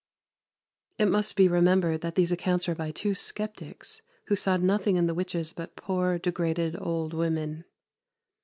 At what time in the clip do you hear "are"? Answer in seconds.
2.67-2.73